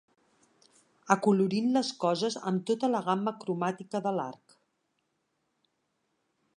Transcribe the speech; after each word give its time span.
Acolorint 1.15 1.67
les 1.75 1.91
coses 2.05 2.39
amb 2.53 2.65
tota 2.71 2.91
la 2.95 3.03
gamma 3.11 3.35
cromàtica 3.45 4.05
de 4.07 4.15
l'arc. 4.17 4.61